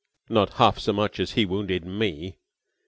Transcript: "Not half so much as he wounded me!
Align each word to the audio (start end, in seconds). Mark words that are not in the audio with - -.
"Not 0.29 0.53
half 0.53 0.79
so 0.79 0.93
much 0.93 1.19
as 1.19 1.33
he 1.33 1.45
wounded 1.45 1.85
me! 1.85 2.39